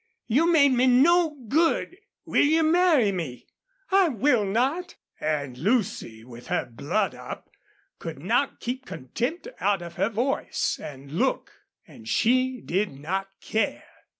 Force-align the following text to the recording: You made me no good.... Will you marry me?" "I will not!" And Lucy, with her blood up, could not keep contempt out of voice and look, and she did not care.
You 0.25 0.51
made 0.51 0.69
me 0.71 0.87
no 0.87 1.37
good.... 1.47 1.95
Will 2.25 2.41
you 2.43 2.63
marry 2.63 3.11
me?" 3.11 3.45
"I 3.91 4.07
will 4.09 4.43
not!" 4.45 4.95
And 5.19 5.55
Lucy, 5.59 6.23
with 6.23 6.47
her 6.47 6.65
blood 6.65 7.13
up, 7.13 7.51
could 7.99 8.17
not 8.17 8.59
keep 8.59 8.87
contempt 8.87 9.47
out 9.59 9.83
of 9.83 9.93
voice 10.13 10.79
and 10.81 11.11
look, 11.11 11.51
and 11.87 12.07
she 12.07 12.61
did 12.61 12.99
not 12.99 13.27
care. 13.41 13.83